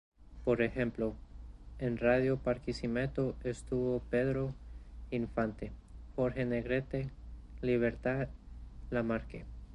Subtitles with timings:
[0.43, 1.15] Por ejemplo
[1.77, 4.55] en Radio Barquisimeto estuvo Pedro
[5.11, 5.71] Infante,
[6.15, 7.11] Jorge Negrete,
[7.61, 8.27] Libertad
[8.89, 9.45] Lamarque.